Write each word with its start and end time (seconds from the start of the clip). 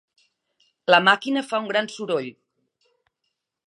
La 0.93 1.01
màquina 1.09 1.45
fa 1.51 1.61
un 1.67 1.69
gran 1.75 1.93
soroll. 1.97 2.35